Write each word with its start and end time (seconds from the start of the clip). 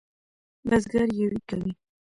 بزگر 0.69 1.07
یویې 1.19 1.39
کوي. 1.49 1.71